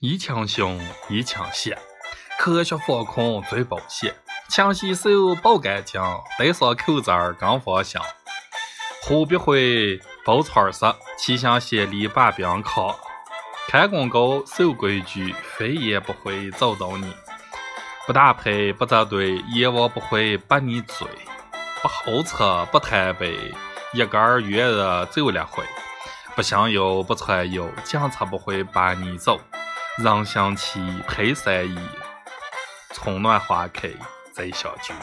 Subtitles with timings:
[0.00, 1.76] 一枪凶，一枪险，
[2.38, 4.14] 科学防控最保险。
[4.48, 6.00] 勤洗手，保干净，
[6.38, 8.00] 戴上口罩更芳香。
[9.02, 10.70] 货币会，包串儿
[11.18, 12.94] 气象协力把病扛。
[13.66, 17.12] 看广告，守规矩，飞也不会找到你。
[18.06, 21.08] 不打牌，不扎堆，阎王不会把你追。
[21.82, 22.36] 不好吃，
[22.70, 23.36] 不贪杯，
[23.92, 24.76] 一杆月日
[25.10, 25.64] 走了回。
[26.36, 29.40] 不香油，不传油，警察不会把你走。
[29.98, 31.76] 人相齐，配善意，
[32.94, 33.88] 春暖花开
[34.32, 34.94] 再相聚。